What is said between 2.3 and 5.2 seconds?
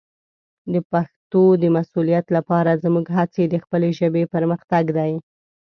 لپاره زموږ هڅې د خپلې ژبې پرمختګ دی.